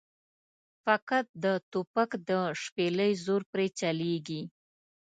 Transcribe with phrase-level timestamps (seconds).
[0.85, 4.41] فقط د توپک د شپېلۍ زور پرې چلېږي.